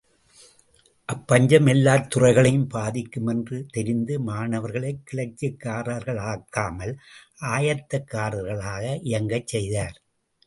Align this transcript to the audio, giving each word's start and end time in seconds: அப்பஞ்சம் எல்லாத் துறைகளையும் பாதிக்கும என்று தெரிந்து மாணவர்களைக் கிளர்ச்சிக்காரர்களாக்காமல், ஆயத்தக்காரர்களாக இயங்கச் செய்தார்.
அப்பஞ்சம் 1.09 1.67
எல்லாத் 1.69 2.09
துறைகளையும் 2.09 2.67
பாதிக்கும 2.73 3.29
என்று 3.29 3.65
தெரிந்து 3.65 4.19
மாணவர்களைக் 4.19 5.03
கிளர்ச்சிக்காரர்களாக்காமல், 5.11 6.93
ஆயத்தக்காரர்களாக 7.41 8.99
இயங்கச் 9.03 9.47
செய்தார். 9.47 9.97